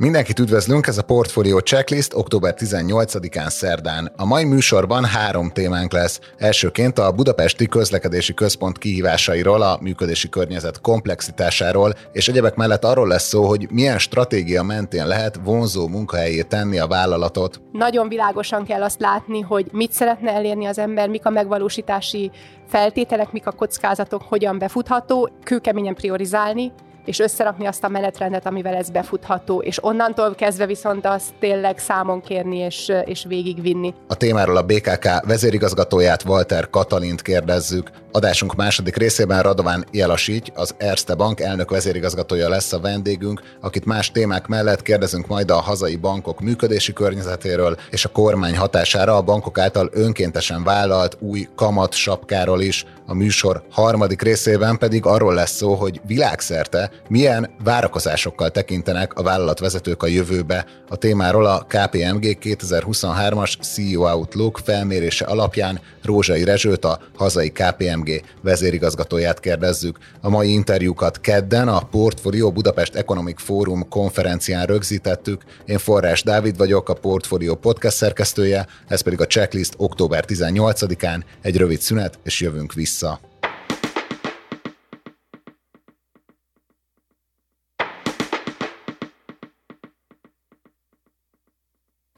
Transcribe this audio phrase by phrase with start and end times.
[0.00, 4.12] Mindenkit üdvözlünk, ez a Portfolio Checklist október 18-án szerdán.
[4.16, 6.20] A mai műsorban három témánk lesz.
[6.36, 13.28] Elsőként a Budapesti Közlekedési Központ kihívásairól, a működési környezet komplexitásáról, és egyebek mellett arról lesz
[13.28, 17.60] szó, hogy milyen stratégia mentén lehet vonzó munkahelyé tenni a vállalatot.
[17.72, 22.30] Nagyon világosan kell azt látni, hogy mit szeretne elérni az ember, mik a megvalósítási
[22.68, 26.72] feltételek, mik a kockázatok, hogyan befutható, kőkeményen priorizálni,
[27.10, 32.20] és összerakni azt a menetrendet, amivel ez befutható, és onnantól kezdve viszont azt tényleg számon
[32.20, 33.94] kérni és, és végigvinni.
[34.08, 37.90] A témáról a BKK vezérigazgatóját, Walter Katalint kérdezzük.
[38.12, 44.10] Adásunk második részében Radován Jelasígy, az Erste Bank elnök vezérigazgatója lesz a vendégünk, akit más
[44.10, 49.58] témák mellett kérdezünk majd a hazai bankok működési környezetéről és a kormány hatására a bankok
[49.58, 52.84] által önkéntesen vállalt új kamat sapkáról is.
[53.06, 60.02] A műsor harmadik részében pedig arról lesz szó, hogy világszerte milyen várakozásokkal tekintenek a vállalatvezetők
[60.02, 60.66] a jövőbe.
[60.88, 67.99] A témáról a KPMG 2023-as CEO Outlook felmérése alapján Rózsai Rezsőt, a hazai KPMG
[68.42, 69.98] vezérigazgatóját kérdezzük.
[70.20, 75.42] A mai interjúkat kedden a Portfolio Budapest Economic Forum konferencián rögzítettük.
[75.64, 81.22] Én Forrás Dávid vagyok, a Portfolio podcast szerkesztője, ez pedig a checklist október 18-án.
[81.42, 83.29] Egy rövid szünet, és jövünk vissza.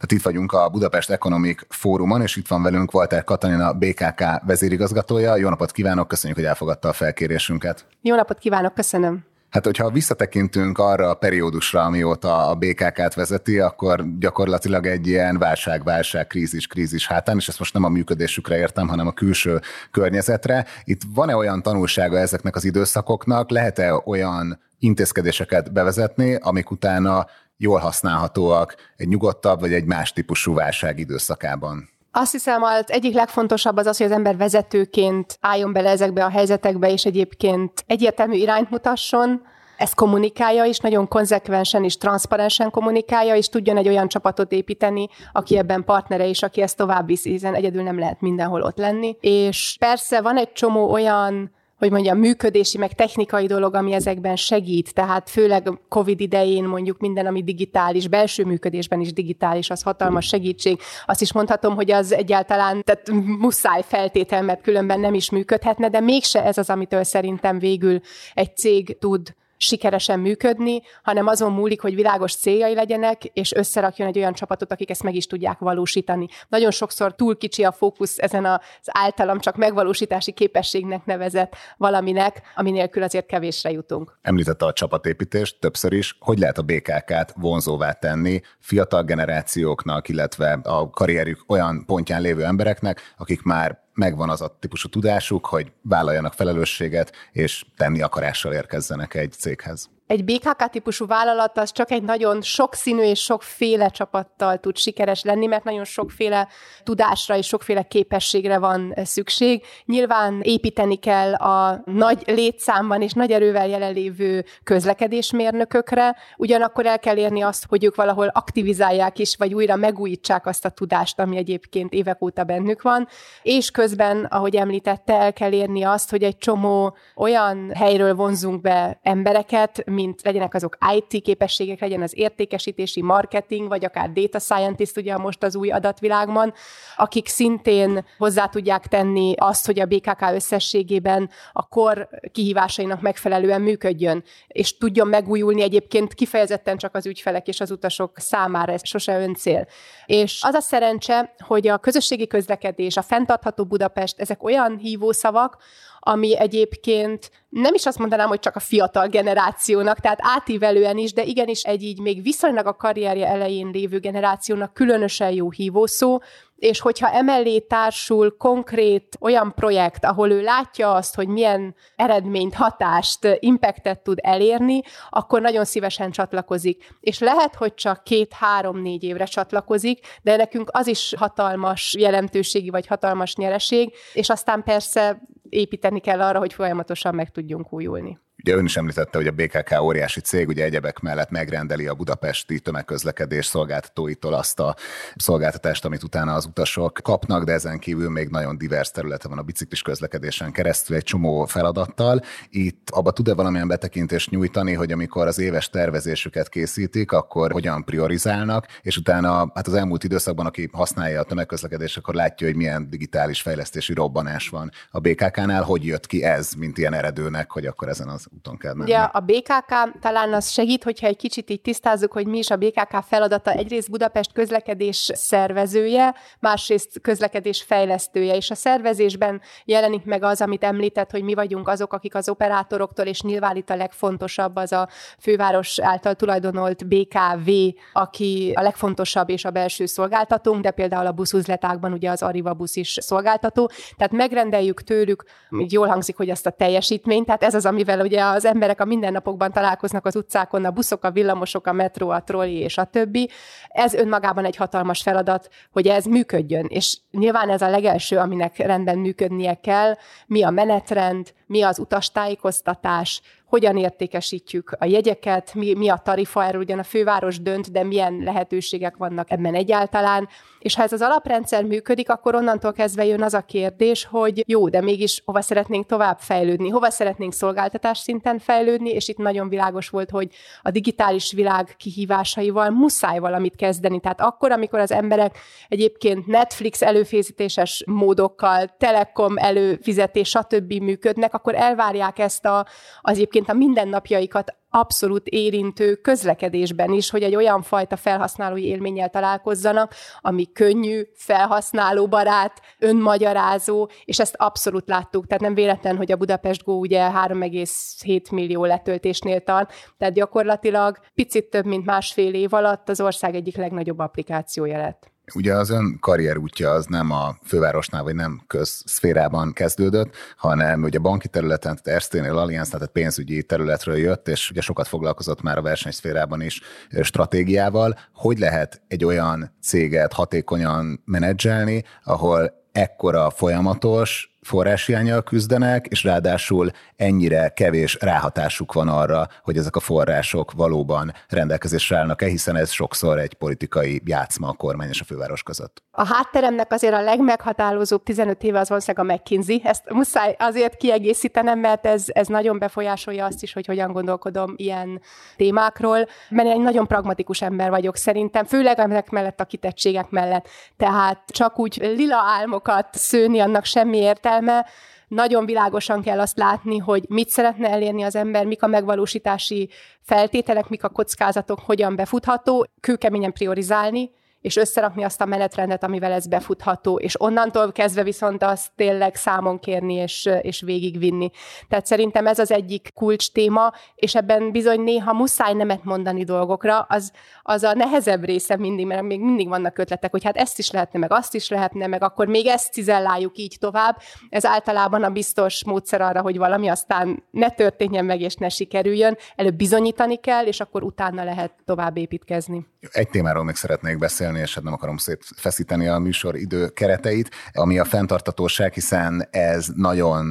[0.02, 5.36] Tehát itt vagyunk a Budapest Economic Fórumon, és itt van velünk Walter Katalina, BKK vezérigazgatója.
[5.36, 7.86] Jó napot kívánok, köszönjük, hogy elfogadta a felkérésünket.
[8.00, 9.24] Jó napot kívánok, köszönöm.
[9.50, 15.84] Hát, hogyha visszatekintünk arra a periódusra, amióta a BKK-t vezeti, akkor gyakorlatilag egy ilyen válság,
[15.84, 20.66] válság, krízis, krízis hátán, és ezt most nem a működésükre értem, hanem a külső környezetre.
[20.84, 23.50] Itt van-e olyan tanulsága ezeknek az időszakoknak?
[23.50, 27.26] Lehet-e olyan intézkedéseket bevezetni, amik utána
[27.62, 31.88] jól használhatóak egy nyugodtabb vagy egy más típusú válság időszakában?
[32.10, 36.30] Azt hiszem, az egyik legfontosabb az az, hogy az ember vezetőként álljon bele ezekbe a
[36.30, 39.42] helyzetekbe, és egyébként egyértelmű irányt mutasson,
[39.76, 45.58] ezt kommunikálja is, nagyon konzekvensen és transzparensen kommunikálja, és tudjon egy olyan csapatot építeni, aki
[45.58, 49.16] ebben partnere is, aki ezt tovább viszi, hiszen egyedül nem lehet mindenhol ott lenni.
[49.20, 51.50] És persze van egy csomó olyan
[51.82, 54.94] hogy mondjam, működési, meg technikai dolog, ami ezekben segít.
[54.94, 60.80] Tehát főleg COVID idején mondjuk minden, ami digitális, belső működésben is digitális, az hatalmas segítség.
[61.06, 66.00] Azt is mondhatom, hogy az egyáltalán, tehát muszáj feltétel, mert különben nem is működhetne, de
[66.00, 68.00] mégse ez az, amitől szerintem végül
[68.34, 74.18] egy cég tud sikeresen működni, hanem azon múlik, hogy világos céljai legyenek, és összerakjon egy
[74.18, 76.26] olyan csapatot, akik ezt meg is tudják valósítani.
[76.48, 82.70] Nagyon sokszor túl kicsi a fókusz ezen az általam csak megvalósítási képességnek nevezett valaminek, ami
[82.70, 84.18] nélkül azért kevésre jutunk.
[84.22, 86.16] Említette a csapatépítést többször is.
[86.20, 93.14] Hogy lehet a BKK-t vonzóvá tenni fiatal generációknak, illetve a karrierjük olyan pontján lévő embereknek,
[93.16, 99.32] akik már megvan az a típusú tudásuk, hogy vállaljanak felelősséget, és tenni akarással érkezzenek egy
[99.32, 105.22] céghez egy BKK típusú vállalat az csak egy nagyon sokszínű és sokféle csapattal tud sikeres
[105.22, 106.48] lenni, mert nagyon sokféle
[106.82, 109.64] tudásra és sokféle képességre van szükség.
[109.84, 117.40] Nyilván építeni kell a nagy létszámban és nagy erővel jelenlévő közlekedésmérnökökre, ugyanakkor el kell érni
[117.40, 122.22] azt, hogy ők valahol aktivizálják is, vagy újra megújítsák azt a tudást, ami egyébként évek
[122.22, 123.08] óta bennük van,
[123.42, 128.98] és közben, ahogy említette, el kell érni azt, hogy egy csomó olyan helyről vonzunk be
[129.02, 135.16] embereket, mint legyenek azok IT képességek, legyen az értékesítési, marketing, vagy akár data scientist, ugye
[135.16, 136.52] most az új adatvilágban,
[136.96, 144.24] akik szintén hozzá tudják tenni azt, hogy a BKK összességében a kor kihívásainak megfelelően működjön,
[144.46, 149.66] és tudjon megújulni egyébként kifejezetten csak az ügyfelek és az utasok számára, ez sose öncél.
[150.06, 155.56] És az a szerencse, hogy a közösségi közlekedés, a fenntartható Budapest, ezek olyan hívószavak,
[156.04, 161.22] ami egyébként nem is azt mondanám, hogy csak a fiatal generációnak, tehát átívelően is, de
[161.22, 166.20] igenis egy így még viszonylag a karrierje elején lévő generációnak különösen jó hívószó,
[166.56, 173.36] és hogyha emellé társul konkrét olyan projekt, ahol ő látja azt, hogy milyen eredményt, hatást,
[173.38, 176.94] impactet tud elérni, akkor nagyon szívesen csatlakozik.
[177.00, 183.36] És lehet, hogy csak két-három-négy évre csatlakozik, de nekünk az is hatalmas jelentőségi vagy hatalmas
[183.36, 188.18] nyereség, és aztán persze építeni kell arra, hogy folyamatosan meg tudjunk újulni.
[188.44, 192.60] Ugye ön is említette, hogy a BKK óriási cég, ugye egyebek mellett megrendeli a budapesti
[192.60, 194.76] tömegközlekedés szolgáltatóitól azt a
[195.16, 199.42] szolgáltatást, amit utána az utasok kapnak, de ezen kívül még nagyon divers területe van a
[199.42, 202.20] biciklis közlekedésen keresztül egy csomó feladattal.
[202.50, 208.66] Itt abba tud-e valamilyen betekintést nyújtani, hogy amikor az éves tervezésüket készítik, akkor hogyan priorizálnak,
[208.82, 213.42] és utána hát az elmúlt időszakban, aki használja a tömegközlekedést, akkor látja, hogy milyen digitális
[213.42, 218.08] fejlesztési robbanás van a BKK-nál, hogy jött ki ez, mint ilyen eredőnek, hogy akkor ezen
[218.08, 218.90] az úton kell menni.
[218.90, 222.56] Ugye a BKK talán az segít, hogyha egy kicsit így tisztázzuk, hogy mi is a
[222.56, 223.50] BKK feladata.
[223.50, 231.10] Egyrészt Budapest közlekedés szervezője, másrészt közlekedés fejlesztője, és a szervezésben jelenik meg az, amit említett,
[231.10, 234.88] hogy mi vagyunk azok, akik az operátoroktól, és nyilván itt a legfontosabb az a
[235.18, 237.50] főváros által tulajdonolt BKV,
[237.92, 242.76] aki a legfontosabb és a belső szolgáltatónk, de például a buszuzletákban ugye az Arriva busz
[242.76, 243.70] is szolgáltató.
[243.96, 245.24] Tehát megrendeljük tőlük,
[245.58, 248.84] így jól hangzik, hogy azt a teljesítményt, tehát ez az, amivel ugye az emberek a
[248.84, 253.30] mindennapokban találkoznak az utcákon, a buszok, a villamosok, a metró, a trolli és a többi.
[253.68, 256.66] Ez önmagában egy hatalmas feladat, hogy ez működjön.
[256.68, 259.94] És nyilván ez a legelső, aminek rendben működnie kell,
[260.26, 266.60] mi a menetrend, mi az utastájékoztatás, hogyan értékesítjük a jegyeket, mi, mi a tarifa, erről
[266.60, 270.28] ugyan a főváros dönt, de milyen lehetőségek vannak ebben egyáltalán.
[270.58, 274.68] És ha ez az alaprendszer működik, akkor onnantól kezdve jön az a kérdés, hogy jó,
[274.68, 279.88] de mégis hova szeretnénk tovább fejlődni, hova szeretnénk szolgáltatás szinten fejlődni, és itt nagyon világos
[279.88, 280.28] volt, hogy
[280.62, 284.00] a digitális világ kihívásaival muszáj valamit kezdeni.
[284.00, 285.38] Tehát akkor, amikor az emberek
[285.68, 290.72] egyébként Netflix előfizetéses módokkal, Telekom előfizetés, stb.
[290.72, 292.66] működnek, akkor elvárják ezt a,
[293.00, 299.08] az egyébként egyébként a mindennapjaikat abszolút érintő közlekedésben is, hogy egy olyan fajta felhasználói élménnyel
[299.08, 305.26] találkozzanak, ami könnyű, felhasználóbarát, önmagyarázó, és ezt abszolút láttuk.
[305.26, 311.50] Tehát nem véletlen, hogy a Budapest Go ugye 3,7 millió letöltésnél tart, tehát gyakorlatilag picit
[311.50, 315.11] több, mint másfél év alatt az ország egyik legnagyobb applikációja lett.
[315.34, 321.28] Ugye az ön karrierútja az nem a fővárosnál, vagy nem közszférában kezdődött, hanem ugye banki
[321.28, 326.40] területen, tehát Ersténél, Allianz, tehát pénzügyi területről jött, és ugye sokat foglalkozott már a versenyszférában
[326.40, 326.60] is
[327.02, 327.98] stratégiával.
[328.14, 337.48] Hogy lehet egy olyan céget hatékonyan menedzselni, ahol ekkora folyamatos, forráshiányjal küzdenek, és ráadásul ennyire
[337.48, 343.34] kevés ráhatásuk van arra, hogy ezek a források valóban rendelkezésre állnak-e, hiszen ez sokszor egy
[343.34, 345.82] politikai játszma a kormány és a főváros között.
[345.90, 349.60] A hátteremnek azért a legmeghatározóbb 15 éve az valószínűleg a McKinsey.
[349.64, 355.00] Ezt muszáj azért kiegészítenem, mert ez, ez nagyon befolyásolja azt is, hogy hogyan gondolkodom ilyen
[355.36, 360.48] témákról, mert egy nagyon pragmatikus ember vagyok szerintem, főleg ennek mellett a kitettségek mellett.
[360.76, 364.66] Tehát csak úgy lila álmokat szőni, annak semmi értelme, értelme,
[365.08, 369.68] nagyon világosan kell azt látni, hogy mit szeretne elérni az ember, mik a megvalósítási
[370.00, 374.10] feltételek, mik a kockázatok, hogyan befutható, kőkeményen priorizálni,
[374.42, 379.58] és összerakni azt a menetrendet, amivel ez befutható, és onnantól kezdve viszont azt tényleg számon
[379.58, 381.30] kérni és, és végigvinni.
[381.68, 386.78] Tehát szerintem ez az egyik kulcs téma, és ebben bizony néha muszáj nemet mondani dolgokra,
[386.78, 387.12] az,
[387.42, 390.98] az a nehezebb része mindig, mert még mindig vannak ötletek, hogy hát ezt is lehetne,
[390.98, 393.96] meg azt is lehetne, meg akkor még ezt cizelláljuk így tovább.
[394.28, 399.16] Ez általában a biztos módszer arra, hogy valami aztán ne történjen meg, és ne sikerüljön.
[399.36, 402.66] Előbb bizonyítani kell, és akkor utána lehet tovább építkezni.
[402.90, 407.78] Egy témáról még szeretnék beszélni, és hát nem akarom szétfeszíteni a műsor idő kereteit, ami
[407.78, 410.26] a fenntartatóság, hiszen ez nagyon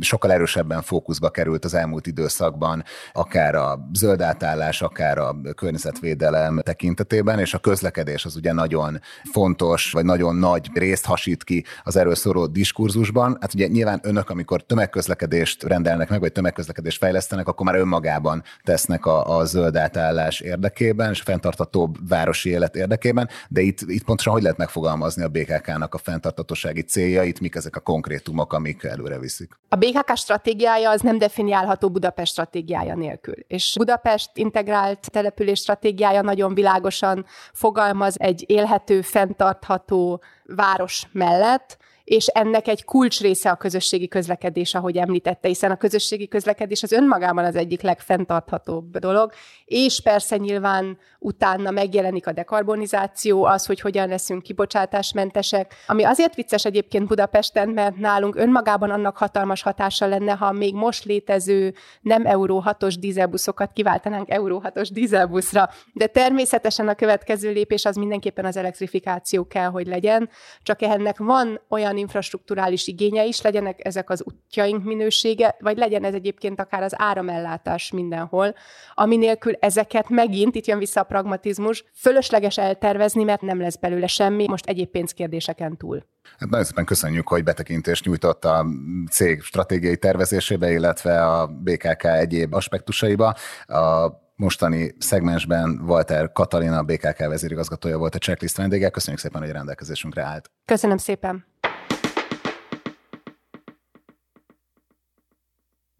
[0.00, 7.38] sokkal erősebben fókuszba került az elmúlt időszakban, akár a zöld átállás, akár a környezetvédelem tekintetében,
[7.38, 9.00] és a közlekedés az ugye nagyon
[9.32, 13.36] fontos, vagy nagyon nagy részt hasít ki az erről szóló diskurzusban.
[13.40, 19.06] Hát ugye nyilván önök, amikor tömegközlekedést rendelnek meg, vagy tömegközlekedést fejlesztenek, akkor már önmagában tesznek
[19.06, 24.32] a, a zöld átállás érdekében, és a fenntartatóbb városi élet érdekében, de itt, itt pontosan
[24.32, 29.58] hogy lehet megfogalmazni a BKK-nak a fenntartatósági céljait, mik ezek a konkrétumok, amik előre viszik?
[29.68, 33.34] A BKK stratégiája az nem definiálható Budapest stratégiája nélkül.
[33.46, 42.68] És Budapest integrált település stratégiája nagyon világosan fogalmaz egy élhető, fenntartható város mellett, és ennek
[42.68, 47.56] egy kulcs része a közösségi közlekedés, ahogy említette, hiszen a közösségi közlekedés az önmagában az
[47.56, 49.32] egyik legfenntarthatóbb dolog,
[49.64, 56.64] és persze nyilván utána megjelenik a dekarbonizáció, az, hogy hogyan leszünk kibocsátásmentesek, ami azért vicces
[56.64, 62.62] egyébként Budapesten, mert nálunk önmagában annak hatalmas hatása lenne, ha még most létező nem Euró
[62.66, 69.46] 6-os dízelbuszokat kiváltanánk Euró 6-os dízelbuszra, de természetesen a következő lépés az mindenképpen az elektrifikáció
[69.46, 70.28] kell, hogy legyen,
[70.62, 76.04] csak ennek van olyan van infrastruktúrális igénye is, legyenek ezek az útjaink minősége, vagy legyen
[76.04, 78.54] ez egyébként akár az áramellátás mindenhol,
[78.94, 84.06] ami nélkül ezeket megint, itt jön vissza a pragmatizmus, fölösleges eltervezni, mert nem lesz belőle
[84.06, 86.04] semmi, most egyéb pénzkérdéseken túl.
[86.38, 88.66] Hát nagyon szépen köszönjük, hogy betekintést nyújtott a
[89.10, 93.34] cég stratégiai tervezésébe, illetve a BKK egyéb aspektusaiba.
[93.66, 98.88] A mostani szegmensben Walter Katalina, a BKK vezérigazgatója volt a checklist vendége.
[98.88, 100.50] Köszönjük szépen, hogy a rendelkezésünkre állt.
[100.64, 101.44] Köszönöm szépen.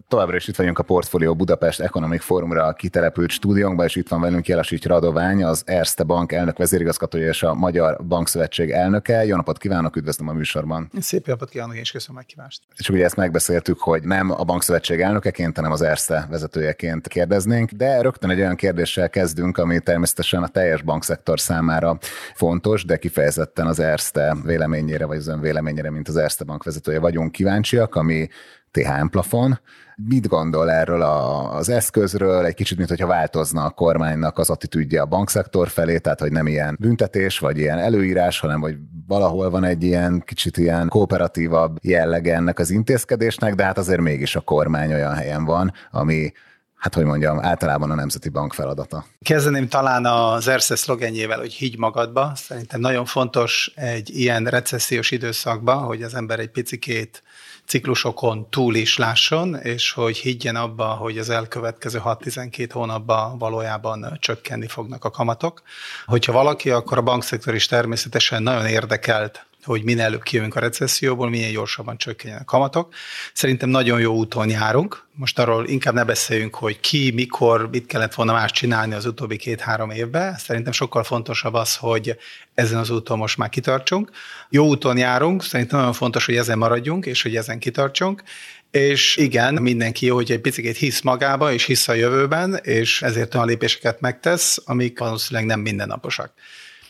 [0.09, 4.47] Továbbra is itt vagyunk a Portfolio Budapest Economic Forumra kitelepült stúdiónkban, és itt van velünk
[4.47, 9.25] Jelasíts Radovány, az Erste Bank elnök vezérigazgatója és a Magyar Bankszövetség elnöke.
[9.25, 10.91] Jó napot kívánok, üdvözlöm a műsorban.
[11.01, 12.63] Szép napot kívánok, és köszönöm a meghívást.
[12.77, 18.01] És ugye ezt megbeszéltük, hogy nem a Bankszövetség elnökeként, hanem az Erste vezetőjeként kérdeznénk, de
[18.01, 21.99] rögtön egy olyan kérdéssel kezdünk, ami természetesen a teljes bankszektor számára
[22.35, 26.99] fontos, de kifejezetten az Erste véleményére, vagy az ön véleményére, mint az Erste Bank vezetője
[26.99, 28.29] vagyunk kíváncsiak, ami
[28.77, 29.61] THM plafon.
[30.09, 32.45] Mit gondol erről a, az eszközről?
[32.45, 36.47] Egy kicsit, mint hogyha változna a kormánynak az attitűdje a bankszektor felé, tehát hogy nem
[36.47, 42.35] ilyen büntetés, vagy ilyen előírás, hanem hogy valahol van egy ilyen kicsit ilyen kooperatívabb jellege
[42.35, 46.33] ennek az intézkedésnek, de hát azért mégis a kormány olyan helyen van, ami
[46.77, 49.05] hát hogy mondjam, általában a Nemzeti Bank feladata.
[49.21, 52.33] Kezdeném talán az Erste szlogenjével, hogy higgy magadba.
[52.35, 57.23] Szerintem nagyon fontos egy ilyen recessziós időszakban, hogy az ember egy picikét
[57.67, 64.67] ciklusokon túl is lásson, és hogy higgyen abba, hogy az elkövetkező 6-12 hónapban valójában csökkenni
[64.67, 65.63] fognak a kamatok.
[66.07, 71.29] Hogyha valaki, akkor a bankszektor is természetesen nagyon érdekelt hogy minél előbb kijövünk a recesszióból,
[71.29, 72.95] minél gyorsabban csökkenjen a kamatok.
[73.33, 75.05] Szerintem nagyon jó úton járunk.
[75.13, 79.37] Most arról inkább ne beszéljünk, hogy ki, mikor, mit kellett volna más csinálni az utóbbi
[79.37, 80.37] két-három évben.
[80.37, 82.17] Szerintem sokkal fontosabb az, hogy
[82.55, 84.11] ezen az úton most már kitartsunk.
[84.51, 88.23] Jó úton járunk, szerintem nagyon fontos, hogy ezen maradjunk, és hogy ezen kitartsunk.
[88.71, 93.35] És igen, mindenki jó, hogy egy picit hisz magába, és hisz a jövőben, és ezért
[93.35, 96.33] olyan lépéseket megtesz, amik valószínűleg nem mindennaposak.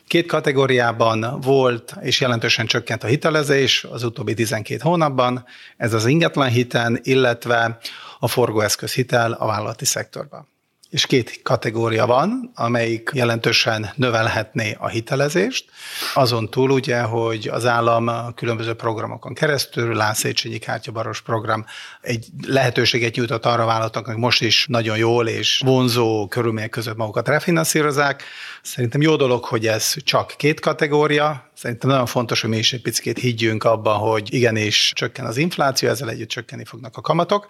[0.06, 5.44] Két kategóriában volt és jelentősen csökkent a hitelezés az utóbbi 12 hónapban,
[5.76, 7.78] ez az ingatlan hiten, illetve
[8.18, 10.55] a forgóeszköz hitel a vállalati szektorban
[10.90, 15.64] és két kategória van, amelyik jelentősen növelhetné a hitelezést.
[16.14, 21.64] Azon túl ugye, hogy az állam különböző programokon keresztül, Lászéchenyi kártyabaros program
[22.00, 28.22] egy lehetőséget nyújtott arra vállalatoknak, most is nagyon jól és vonzó körülmények között magukat refinanszírozzák.
[28.62, 32.82] Szerintem jó dolog, hogy ez csak két kategória, Szerintem nagyon fontos, hogy mi is egy
[32.82, 37.46] picit higgyünk abban, hogy igenis csökken az infláció, ezzel együtt csökkenni fognak a kamatok,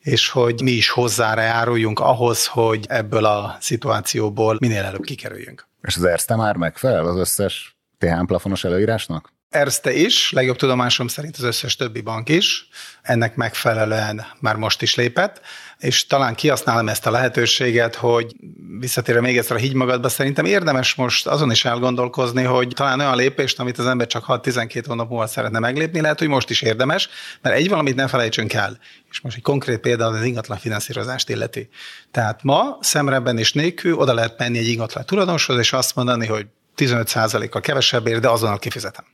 [0.00, 5.68] és hogy mi is hozzájáruljunk ahhoz, hogy ebből a szituációból minél előbb kikerüljünk.
[5.82, 9.32] És az Erste már megfelel az összes THM plafonos előírásnak?
[9.48, 12.68] Erste is, legjobb tudomásom szerint az összes többi bank is,
[13.02, 15.40] ennek megfelelően már most is lépett,
[15.78, 18.34] és talán kihasználom ezt a lehetőséget, hogy
[18.78, 23.16] visszatérve még egyszer a hígy magadba, szerintem érdemes most azon is elgondolkozni, hogy talán olyan
[23.16, 27.08] lépést, amit az ember csak 6-12 hónap múlva szeretne meglépni, lehet, hogy most is érdemes,
[27.42, 28.78] mert egy valamit ne felejtsünk el,
[29.10, 31.68] és most egy konkrét példa az ingatlan finanszírozást illeti.
[32.10, 36.46] Tehát ma szemrebben és nélkül oda lehet menni egy ingatlan tulajdonoshoz, és azt mondani, hogy
[36.76, 39.04] 15%-kal kevesebbért, de azonnal kifizetem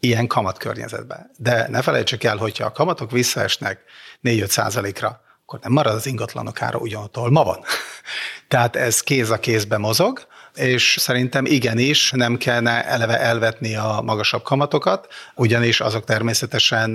[0.00, 1.30] ilyen kamatkörnyezetben.
[1.36, 3.80] De ne felejtsük el, hogyha a kamatok visszaesnek
[4.22, 7.60] 4-5 százalékra, akkor nem marad az ingatlanok ára ugyanott, ahol ma van.
[8.48, 14.42] Tehát ez kéz a kézbe mozog, és szerintem igenis nem kellene eleve elvetni a magasabb
[14.42, 16.94] kamatokat, ugyanis azok természetesen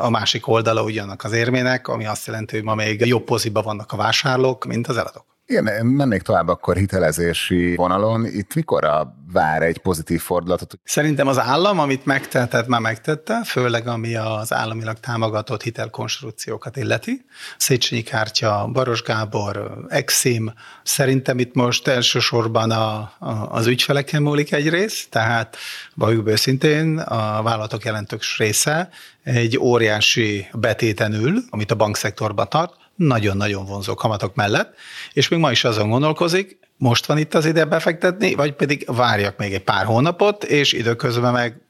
[0.00, 3.92] a másik oldala ugyanak az érmének, ami azt jelenti, hogy ma még jobb poziba vannak
[3.92, 5.26] a vásárlók, mint az eladók.
[5.50, 8.26] Igen, mennék tovább akkor hitelezési vonalon.
[8.26, 8.84] Itt mikor
[9.32, 10.78] vár egy pozitív fordulatot?
[10.84, 17.24] Szerintem az állam, amit megtehetett, már megtette, főleg ami az államilag támogatott hitelkonstrukciókat illeti.
[17.56, 20.52] Széchenyi kártya, Baros Gábor, Exim.
[20.82, 25.56] Szerintem itt most elsősorban a, a, az ügyfeleken múlik egy rész, tehát
[25.94, 28.88] valljuk őszintén a vállalatok jelentős része
[29.22, 34.74] egy óriási betéten ül, amit a bankszektorban tart, nagyon-nagyon vonzó kamatok mellett,
[35.12, 39.36] és még ma is azon gondolkozik, most van itt az ide befektetni, vagy pedig várjak
[39.36, 41.60] még egy pár hónapot, és időközben meg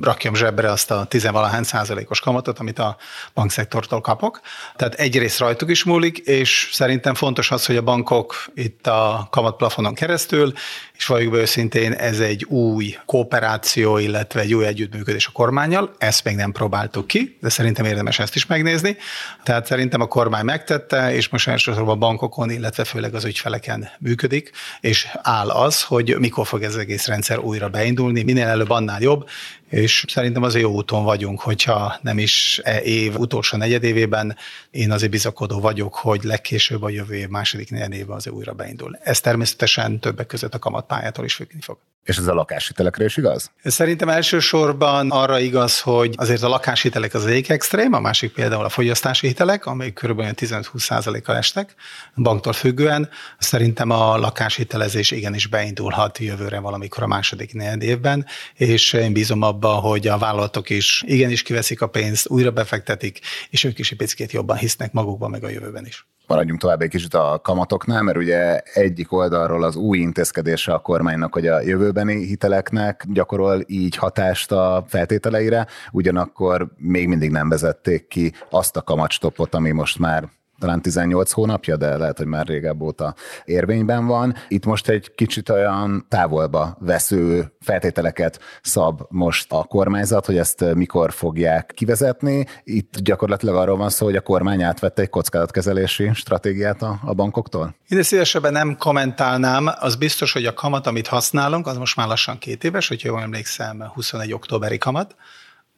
[0.00, 2.96] rakjam zsebre azt a tizenvalahány százalékos kamatot, amit a
[3.34, 4.40] bankszektortól kapok.
[4.76, 9.94] Tehát egyrészt rajtuk is múlik, és szerintem fontos az, hogy a bankok itt a kamatplafonon
[9.94, 10.52] keresztül,
[10.98, 15.94] és valljuk be őszintén, ez egy új kooperáció, illetve egy új együttműködés a kormányjal.
[15.98, 18.96] Ezt még nem próbáltuk ki, de szerintem érdemes ezt is megnézni.
[19.42, 24.50] Tehát szerintem a kormány megtette, és most elsősorban a bankokon, illetve főleg az ügyfeleken működik,
[24.80, 29.28] és áll az, hogy mikor fog ez egész rendszer újra beindulni, minél előbb annál jobb,
[29.68, 34.36] és szerintem az jó úton vagyunk, hogyha nem is e év utolsó negyedévében,
[34.70, 38.98] én azért bizakodó vagyok, hogy legkésőbb a jövő év második negyedévben az újra beindul.
[39.02, 41.78] Ez természetesen többek között a kamatpályától is függni fog.
[42.02, 43.50] És ez a lakáshitelekre is igaz?
[43.64, 48.68] Szerintem elsősorban arra igaz, hogy azért a lakáshitelek az egyik extrém, a másik például a
[48.68, 50.20] fogyasztási hitelek, amelyek kb.
[50.20, 51.74] 15-20%-kal estek
[52.14, 53.08] banktól függően.
[53.38, 59.80] Szerintem a lakáshitelezés igenis beindulhat jövőre valamikor a második negyed évben, és én bízom abban,
[59.80, 64.32] hogy a vállalatok is igenis kiveszik a pénzt, újra befektetik, és ők is egy picit
[64.32, 68.58] jobban hisznek magukban, meg a jövőben is maradjunk tovább egy kicsit a kamatoknál, mert ugye
[68.58, 74.84] egyik oldalról az új intézkedése a kormánynak, hogy a jövőbeni hiteleknek gyakorol így hatást a
[74.88, 80.28] feltételeire, ugyanakkor még mindig nem vezették ki azt a kamatstopot, ami most már
[80.58, 84.34] talán 18 hónapja, de lehet, hogy már régebb óta érvényben van.
[84.48, 91.12] Itt most egy kicsit olyan távolba vesző feltételeket szab most a kormányzat, hogy ezt mikor
[91.12, 92.46] fogják kivezetni.
[92.64, 97.74] Itt gyakorlatilag arról van szó, hogy a kormány átvette egy kockázatkezelési stratégiát a, a bankoktól?
[97.88, 99.70] Ide szívesebben nem kommentálnám.
[99.78, 103.20] Az biztos, hogy a kamat, amit használunk, az most már lassan két éves, hogyha jól
[103.20, 105.16] emlékszem, 21 októberi kamat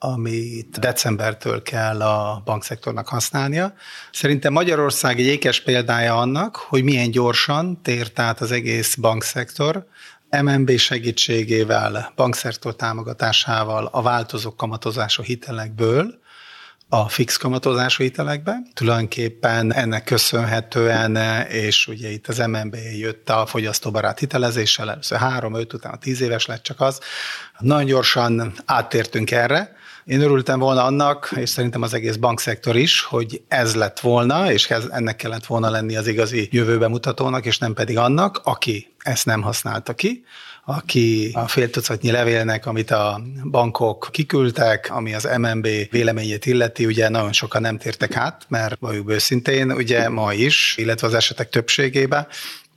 [0.02, 3.74] amit decembertől kell a bankszektornak használnia.
[4.12, 9.86] Szerintem Magyarország egy ékes példája annak, hogy milyen gyorsan tért át az egész bankszektor,
[10.42, 16.18] MNB segítségével, bankszektor támogatásával a változó kamatozású hitelekből
[16.88, 18.56] a fix kamatozású hitelekbe.
[18.74, 21.16] Tulajdonképpen ennek köszönhetően,
[21.46, 26.46] és ugye itt az MNB jött a fogyasztóbarát hitelezéssel, először három, öt, utána tíz éves
[26.46, 27.00] lett csak az.
[27.58, 29.78] Nagyon gyorsan áttértünk erre,
[30.10, 34.70] én örültem volna annak, és szerintem az egész bankszektor is, hogy ez lett volna, és
[34.70, 39.42] ennek kellett volna lenni az igazi jövőbe mutatónak, és nem pedig annak, aki ezt nem
[39.42, 40.24] használta ki,
[40.64, 47.08] aki a fél tucatnyi levélnek, amit a bankok kiküldtek, ami az MNB véleményét illeti, ugye
[47.08, 52.26] nagyon sokan nem tértek át, mert valljuk őszintén, ugye ma is, illetve az esetek többségében,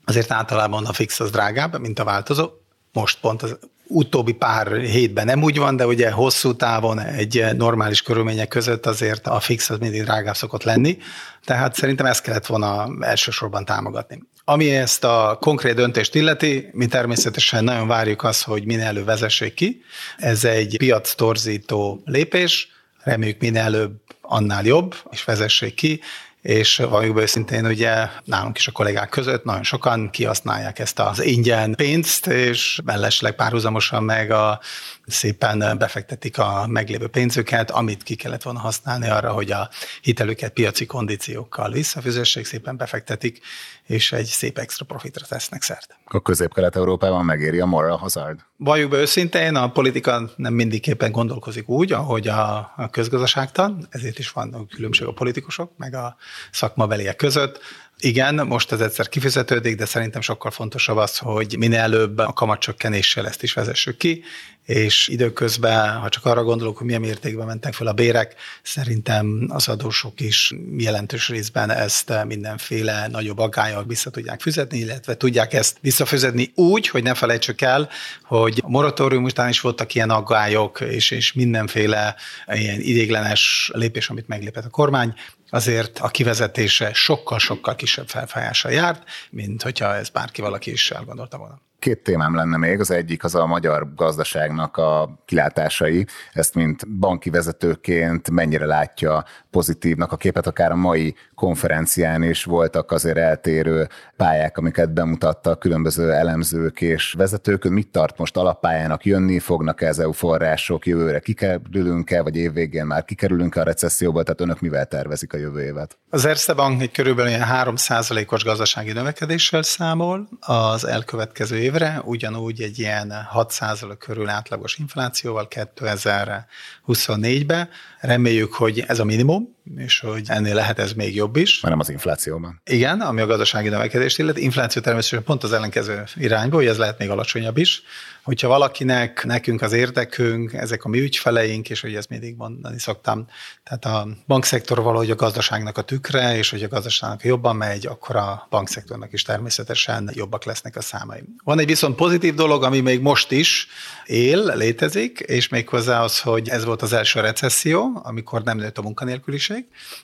[0.05, 2.49] azért általában a fix az drágább, mint a változó.
[2.91, 3.57] Most pont az
[3.93, 9.27] utóbbi pár hétben nem úgy van, de ugye hosszú távon egy normális körülmények között azért
[9.27, 10.97] a fix az mindig drágább szokott lenni,
[11.45, 14.23] tehát szerintem ezt kellett volna elsősorban támogatni.
[14.45, 19.53] Ami ezt a konkrét döntést illeti, mi természetesen nagyon várjuk azt, hogy minél előbb vezessék
[19.53, 19.81] ki.
[20.17, 22.67] Ez egy piac torzító lépés,
[23.03, 25.99] reméljük minél előbb annál jobb, és vezessék ki,
[26.43, 31.75] és be őszintén, ugye nálunk is a kollégák között nagyon sokan kihasználják ezt az ingyen
[31.75, 34.59] pénzt, és mellesleg párhuzamosan meg a
[35.05, 39.69] szépen befektetik a meglévő pénzüket, amit ki kellett volna használni arra, hogy a
[40.01, 43.39] hitelüket piaci kondíciókkal visszafizessék, szépen befektetik,
[43.87, 45.97] és egy szép extra profitra tesznek szert.
[46.05, 48.39] A közép-kelet-európában megéri a moral hazard?
[48.57, 54.31] Valljuk be őszintén, a politika nem mindigképpen gondolkozik úgy, ahogy a, a közgazdaságtan, ezért is
[54.31, 56.15] van különbség a politikusok, meg a
[56.51, 57.59] szakmabeliek között.
[57.99, 63.27] Igen, most ez egyszer kifizetődik, de szerintem sokkal fontosabb az, hogy minél előbb a kamatcsökkenéssel
[63.27, 64.23] ezt is vezessük ki,
[64.65, 69.67] és időközben, ha csak arra gondolok, hogy milyen mértékben mentek fel a bérek, szerintem az
[69.67, 76.51] adósok is jelentős részben ezt mindenféle nagyobb aggályok vissza tudják fizetni, illetve tudják ezt visszafizetni
[76.55, 77.89] úgy, hogy ne felejtsük el,
[78.23, 82.15] hogy a moratórium után is voltak ilyen aggályok, és, és mindenféle
[82.53, 85.13] ilyen idéglenes lépés, amit meglépett a kormány,
[85.53, 91.61] azért a kivezetése sokkal-sokkal kisebb felfájással járt, mint hogyha ez bárki valaki is elgondolta volna.
[91.79, 97.29] Két témám lenne még, az egyik az a magyar gazdaságnak a kilátásai, ezt mint banki
[97.29, 103.87] vezetőként mennyire látja pozitívnak a képet, akár a mai konferencián is voltak azért eltérő
[104.17, 107.63] pályák, amiket bemutattak különböző elemzők és vezetők.
[107.63, 113.05] Mit tart most alappályának jönni, fognak -e az EU források, jövőre kikerülünk-e, vagy évvégén már
[113.05, 115.97] kikerülünk-e a recesszióba, tehát önök mivel tervezik a jövő évet?
[116.09, 122.79] Az Erste Bank egy körülbelül ilyen 3%-os gazdasági növekedéssel számol az elkövetkező évre, ugyanúgy egy
[122.79, 127.69] ilyen 6% körül átlagos inflációval 2024-be.
[127.99, 131.61] Reméljük, hogy ez a minimum, home és hogy ennél lehet ez még jobb is.
[131.61, 132.61] Már nem az inflációban.
[132.65, 134.43] Igen, ami a gazdasági növekedést illeti.
[134.43, 137.83] Infláció természetesen pont az ellenkező irányba, hogy ez lehet még alacsonyabb is.
[138.23, 143.27] Hogyha valakinek, nekünk az érdekünk, ezek a mi ügyfeleink, és hogy ezt mindig mondani szoktam,
[143.63, 148.15] tehát a bankszektor valahogy a gazdaságnak a tükre, és hogy a gazdaságnak jobban megy, akkor
[148.15, 151.23] a bankszektornak is természetesen jobbak lesznek a számai.
[151.43, 153.67] Van egy viszont pozitív dolog, ami még most is
[154.05, 158.81] él, létezik, és méghozzá az, hogy ez volt az első recesszió, amikor nem nőtt a
[158.81, 159.52] munkanélküliség,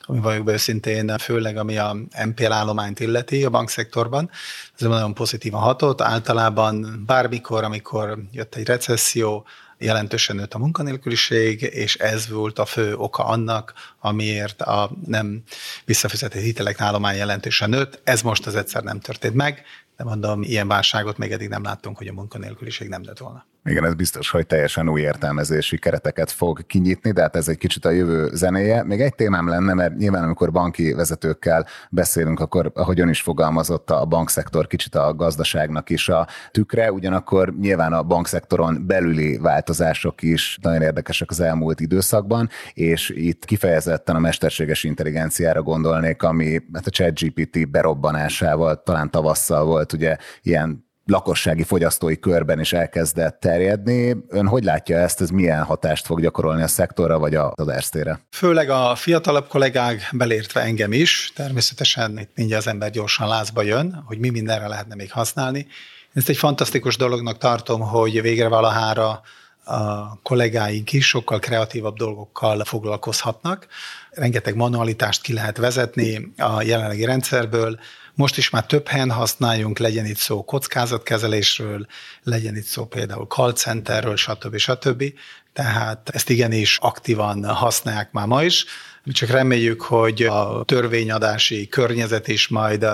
[0.00, 4.30] ami vagyok be őszintén, főleg ami a MPL állományt illeti a bankszektorban,
[4.78, 6.00] ez nagyon pozitívan hatott.
[6.00, 9.46] Általában bármikor, amikor jött egy recesszió,
[9.80, 15.42] jelentősen nőtt a munkanélküliség, és ez volt a fő oka annak, amiért a nem
[15.84, 18.00] visszafizetett hitelek állomány jelentősen nőtt.
[18.04, 19.62] Ez most az egyszer nem történt meg,
[19.96, 23.46] de mondom, ilyen válságot még eddig nem láttunk, hogy a munkanélküliség nem lett volna.
[23.64, 27.84] Igen, ez biztos, hogy teljesen új értelmezési kereteket fog kinyitni, de hát ez egy kicsit
[27.84, 28.84] a jövő zenéje.
[28.84, 33.90] Még egy témám lenne, mert nyilván amikor banki vezetőkkel beszélünk, akkor ahogy ön is fogalmazott,
[33.90, 40.58] a bankszektor kicsit a gazdaságnak is a tükre, ugyanakkor nyilván a bankszektoron belüli változások is
[40.62, 46.90] nagyon érdekesek az elmúlt időszakban, és itt kifejezetten a mesterséges intelligenciára gondolnék, ami hát a
[46.90, 54.16] ChatGPT berobbanásával talán tavasszal volt ugye ilyen lakossági fogyasztói körben is elkezdett terjedni.
[54.28, 58.20] Ön hogy látja ezt, ez milyen hatást fog gyakorolni a szektorra vagy az ersztére?
[58.30, 64.02] Főleg a fiatalabb kollégák, belértve engem is, természetesen itt mindjárt az ember gyorsan lázba jön,
[64.06, 65.66] hogy mi mindenre lehetne még használni.
[66.14, 69.20] Ezt egy fantasztikus dolognak tartom, hogy végre valahára
[69.64, 73.66] a kollégáink is sokkal kreatívabb dolgokkal foglalkozhatnak.
[74.10, 77.78] Rengeteg manualitást ki lehet vezetni a jelenlegi rendszerből,
[78.20, 81.86] most is már több helyen használjunk, legyen itt szó kockázatkezelésről,
[82.22, 84.56] legyen itt szó például call centerről, stb.
[84.56, 85.04] stb.
[85.52, 88.64] Tehát ezt igenis aktívan használják már ma is.
[89.04, 92.86] Mi csak reméljük, hogy a törvényadási környezet is majd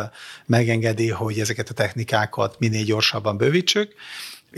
[0.45, 3.95] megengedi, hogy ezeket a technikákat minél gyorsabban bővítsük.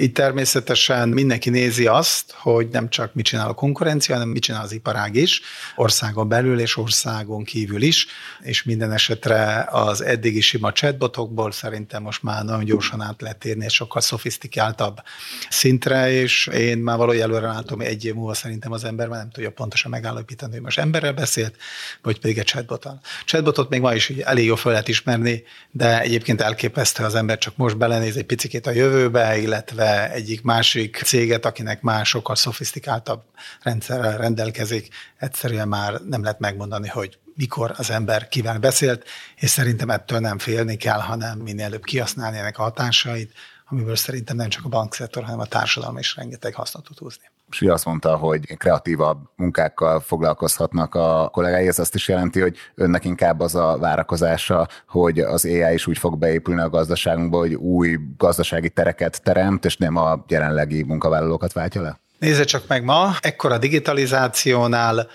[0.01, 4.63] Itt természetesen mindenki nézi azt, hogy nem csak mit csinál a konkurencia, hanem mit csinál
[4.63, 5.41] az iparág is,
[5.77, 8.07] országon belül és országon kívül is,
[8.41, 13.65] és minden esetre az eddigi sima chatbotokból szerintem most már nagyon gyorsan át lehet térni
[13.65, 15.03] egy sokkal szofisztikáltabb
[15.49, 19.31] szintre, és én már valahogy előre látom, egy év múlva szerintem az ember már nem
[19.31, 21.57] tudja pontosan megállapítani, hogy most emberrel beszélt,
[22.03, 23.01] vagy pedig egy chatbottal.
[23.25, 27.57] Chatbotot még ma is elég jó fel lehet ismerni, de egyébként elképesztő az ember csak
[27.57, 33.23] most belenéz egy picit a jövőbe, illetve egyik másik céget, akinek már sokkal szofisztikáltabb
[33.63, 39.05] rendszerrel rendelkezik, egyszerűen már nem lehet megmondani, hogy mikor az ember kivel beszélt,
[39.37, 43.33] és szerintem ettől nem félni kell, hanem minél előbb kihasználni ennek a hatásait,
[43.69, 47.61] amiből szerintem nem csak a bankszektor, hanem a társadalom is rengeteg hasznot tud húzni és
[47.61, 51.67] azt mondta, hogy kreatívabb munkákkal foglalkozhatnak a kollégái.
[51.67, 55.99] Ez azt is jelenti, hogy önnek inkább az a várakozása, hogy az AI is úgy
[55.99, 61.81] fog beépülni a gazdaságunkba, hogy új gazdasági tereket teremt, és nem a jelenlegi munkavállalókat váltja
[61.81, 61.99] le?
[62.19, 65.07] Nézze csak meg ma, ekkora digitalizációnál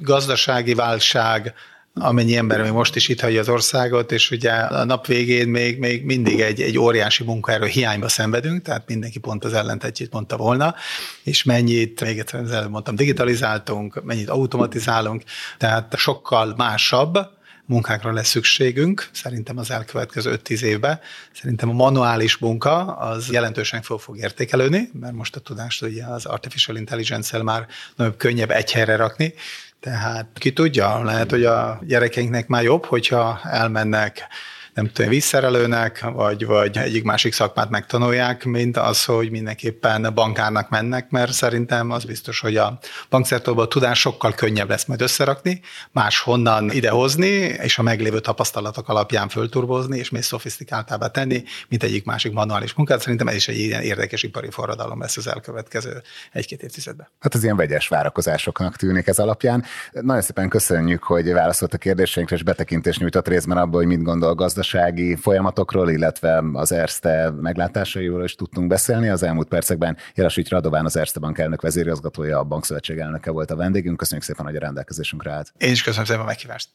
[0.00, 1.54] gazdasági válság,
[1.94, 5.78] amennyi ember még most is itt hagyja az országot, és ugye a nap végén még,
[5.78, 10.74] még mindig egy, egy óriási munkaerő hiányba szenvedünk, tehát mindenki pont az ellentetjét mondta volna,
[11.22, 15.22] és mennyit, még egyszer az mondtam, digitalizáltunk, mennyit automatizálunk,
[15.58, 17.18] tehát sokkal másabb,
[17.66, 21.00] munkákra lesz szükségünk, szerintem az elkövetkező 5-10 évben.
[21.32, 26.24] Szerintem a manuális munka az jelentősen fog, fog értékelődni, mert most a tudást ugye az
[26.26, 29.34] artificial intelligence-el már nagyobb könnyebb egy helyre rakni,
[29.82, 34.26] tehát ki tudja, lehet, hogy a gyerekeinknek már jobb, hogyha elmennek
[34.74, 41.10] nem tudom, vízszerelőnek, vagy, vagy egyik másik szakmát megtanulják, mint az, hogy mindenképpen bankárnak mennek,
[41.10, 42.78] mert szerintem az biztos, hogy a
[43.10, 47.26] bankszektorban a tudás sokkal könnyebb lesz majd összerakni, máshonnan idehozni,
[47.62, 53.00] és a meglévő tapasztalatok alapján fölturbozni, és még szofisztikáltábbá tenni, mint egyik másik manuális munkát.
[53.00, 57.08] Szerintem ez is egy ilyen érdekes ipari forradalom lesz az elkövetkező egy-két évtizedben.
[57.20, 59.64] Hát az ilyen vegyes várakozásoknak tűnik ez alapján.
[59.90, 64.34] Nagyon szépen köszönjük, hogy válaszolt a kérdéseinkre, és betekintést nyújtott részben abból, hogy mit gondol
[64.34, 69.08] gazdaság gazdasági folyamatokról, illetve az Erste meglátásairól is tudtunk beszélni.
[69.08, 73.56] Az elmúlt percekben Jelasics Radován, az Erste Bank elnök vezérigazgatója, a Bankszövetség elnöke volt a
[73.56, 73.96] vendégünk.
[73.96, 75.52] Köszönjük szépen, hogy a rendelkezésünkre állt.
[75.58, 76.68] Én is köszönöm szépen a meghívást.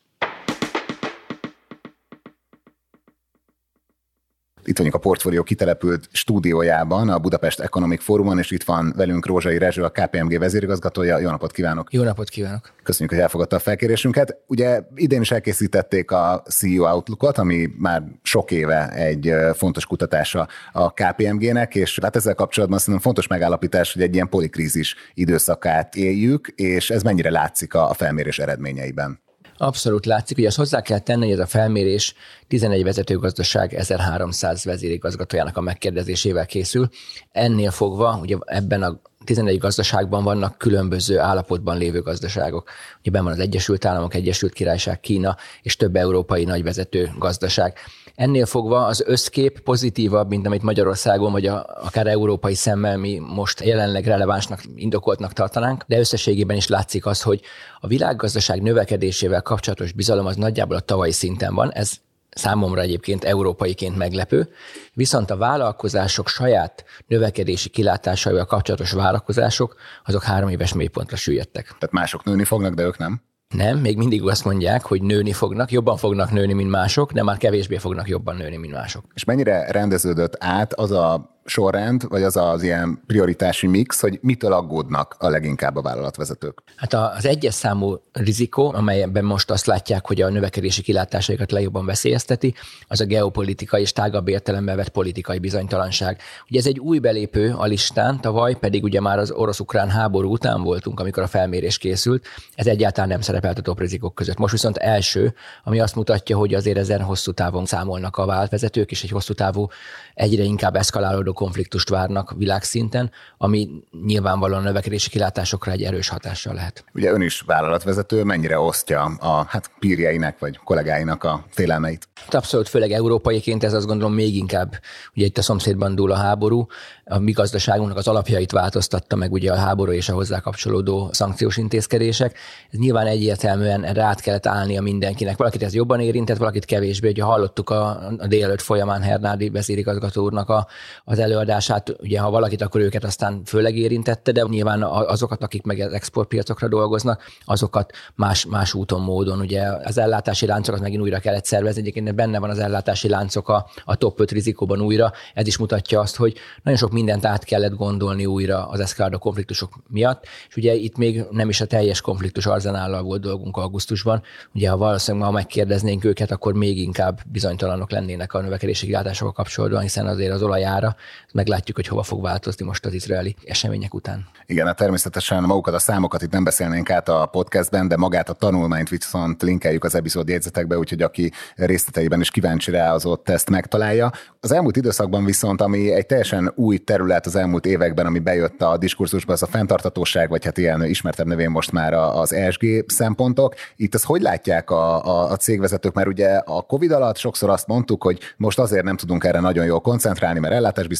[4.67, 9.58] Itt vagyunk a portfólió kitelepült stúdiójában, a Budapest Economic Forumon, és itt van velünk Rózsai
[9.58, 11.19] Rezső, a KPMG vezérigazgatója.
[11.19, 11.93] Jó napot kívánok!
[11.93, 12.73] Jó napot kívánok!
[12.84, 14.38] Köszönjük, hogy elfogadta a felkérésünket.
[14.47, 20.93] Ugye idén is elkészítették a CEO Outlookot, ami már sok éve egy fontos kutatása a
[20.93, 26.89] KPMG-nek, és hát ezzel kapcsolatban szerintem fontos megállapítás, hogy egy ilyen polikrízis időszakát éljük, és
[26.89, 29.25] ez mennyire látszik a felmérés eredményeiben.
[29.58, 32.13] Abszolút látszik, hogy azt hozzá kell tenni, hogy ez a felmérés
[32.48, 36.89] 11 vezetőgazdaság 1300 vezérigazgatójának a megkérdezésével készül.
[37.32, 42.70] Ennél fogva, ugye ebben a 11 gazdaságban vannak különböző állapotban lévő gazdaságok.
[43.00, 47.78] Ugye ben van az Egyesült Államok, Egyesült Királyság, Kína és több európai nagyvezető gazdaság.
[48.17, 53.63] Ennél fogva az összkép pozitívabb, mint amit Magyarországon, vagy a, akár európai szemmel mi most
[53.63, 57.41] jelenleg relevánsnak, indokoltnak tartanánk, de összességében is látszik az, hogy
[57.80, 61.71] a világgazdaság növekedésével kapcsolatos bizalom az nagyjából a tavalyi szinten van.
[61.71, 61.91] Ez
[62.30, 64.49] számomra egyébként európaiként meglepő,
[64.93, 69.75] viszont a vállalkozások saját növekedési kilátásaival kapcsolatos vállalkozások,
[70.06, 71.63] azok három éves mélypontra süllyedtek.
[71.65, 73.21] Tehát mások nőni fognak, de ők nem?
[73.55, 77.38] Nem, még mindig azt mondják, hogy nőni fognak, jobban fognak nőni, mint mások, de már
[77.38, 79.05] kevésbé fognak jobban nőni, mint mások.
[79.13, 84.53] És mennyire rendeződött át az a sorrend, vagy az az ilyen prioritási mix, hogy mitől
[84.53, 86.62] aggódnak a leginkább a vállalatvezetők?
[86.75, 92.53] Hát az egyes számú rizikó, amelyben most azt látják, hogy a növekedési kilátásaikat legjobban veszélyezteti,
[92.88, 96.21] az a geopolitikai és tágabb értelemben vett politikai bizonytalanság.
[96.49, 100.63] Ugye ez egy új belépő a listán, tavaly pedig ugye már az orosz-ukrán háború után
[100.63, 104.38] voltunk, amikor a felmérés készült, ez egyáltalán nem szerepelt a top rizikok között.
[104.38, 105.33] Most viszont első,
[105.63, 109.67] ami azt mutatja, hogy azért ezen hosszú távon számolnak a vállalatvezetők, és egy hosszú távú
[110.13, 113.69] egyre inkább eszkalálódó konfliktust várnak világszinten, ami
[114.06, 116.84] nyilvánvalóan a növekedési kilátásokra egy erős hatással lehet.
[116.93, 122.08] Ugye ön is vállalatvezető, mennyire osztja a hát, pírjeinek vagy kollégáinak a félelmeit?
[122.30, 124.80] Abszolút, főleg európaiként ez azt gondolom még inkább,
[125.15, 126.67] ugye itt a szomszédban dúl a háború,
[127.10, 131.58] a mi gazdaságunknak az alapjait változtatta meg ugye a háború és a hozzá kapcsolódó szankciós
[131.58, 132.38] intézkedések.
[132.71, 135.38] Ez nyilván egyértelműen erre át kellett állnia mindenkinek.
[135.38, 137.10] Valakit ez jobban érintett, valakit kevésbé.
[137.10, 140.67] Ugye hallottuk a, a délelőtt folyamán Hernádi vezérigazgató úrnak a,
[141.04, 145.80] az előadását, ugye ha valakit, akkor őket aztán főleg érintette, de nyilván azokat, akik meg
[145.80, 149.40] exportpiacokra dolgoznak, azokat más, más úton, módon.
[149.40, 153.70] Ugye az ellátási láncokat megint újra kellett szervezni, egyébként benne van az ellátási láncok a,
[153.86, 155.12] a top 5 rizikóban újra.
[155.34, 159.74] Ez is mutatja azt, hogy nagyon sok mindent át kellett gondolni újra az eszkálódó konfliktusok
[159.88, 164.22] miatt, és ugye itt még nem is a teljes konfliktus arzenállal volt dolgunk augusztusban.
[164.54, 169.82] Ugye ha valószínűleg ma megkérdeznénk őket, akkor még inkább bizonytalanok lennének a növekedési kilátásokkal kapcsolatban,
[169.82, 170.96] hiszen azért az olajára
[171.34, 174.27] meglátjuk, hogy hova fog változni most az izraeli események után.
[174.45, 178.34] Igen, hát természetesen magukat a számokat itt nem beszélnénk át a podcastben, de magát a
[178.34, 183.49] tanulmányt viszont linkeljük az epizód jegyzetekbe, úgyhogy aki részleteiben is kíváncsi rá, az ott ezt
[183.49, 184.12] megtalálja.
[184.39, 188.77] Az elmúlt időszakban viszont, ami egy teljesen új terület az elmúlt években, ami bejött a
[188.77, 193.56] diskurzusba, az a fenntartatóság, vagy hát ilyen ismertebb nevén most már az ESG szempontok.
[193.75, 195.93] Itt ezt hogy látják a, a, a cégvezetők?
[195.93, 199.65] Mert ugye a COVID alatt sokszor azt mondtuk, hogy most azért nem tudunk erre nagyon
[199.65, 200.53] jól koncentrálni, mert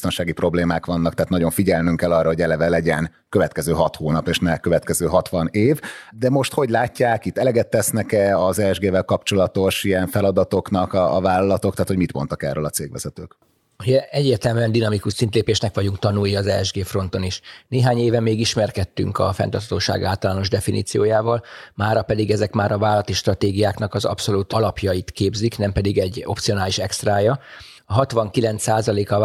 [0.08, 4.40] ellátásbiztonsági problémák vannak, tehát nagyon figyelnünk kell arra, hogy eleve legyen következő hat hónap, és
[4.40, 5.80] ne következő 60 év.
[6.12, 11.72] De most hogy látják, itt eleget tesznek-e az ESG-vel kapcsolatos ilyen feladatoknak a, a vállalatok,
[11.72, 13.38] tehát hogy mit mondtak erről a cégvezetők?
[14.12, 17.42] Egyértelműen dinamikus szintlépésnek vagyunk tanulni az ESG fronton is.
[17.68, 21.44] Néhány éve még ismerkedtünk a fenntarthatóság általános definíciójával,
[21.76, 26.78] mára pedig ezek már a vállalati stratégiáknak az abszolút alapjait képzik, nem pedig egy opcionális
[26.78, 27.40] extrája.
[27.90, 29.20] A 69% a